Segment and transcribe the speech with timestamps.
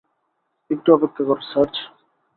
[0.69, 1.73] একটু অপেক্ষা কর, সার্জ!